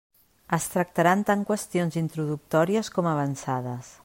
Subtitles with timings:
[0.55, 3.99] Es tractaran tant qüestions introductòries com avançades.